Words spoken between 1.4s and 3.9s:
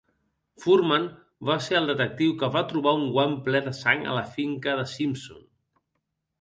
va ser el detectiu que va trobar un guant ple de